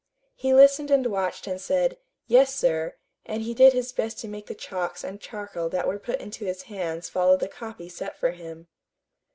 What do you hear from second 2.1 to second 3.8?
"yes, sir," and he did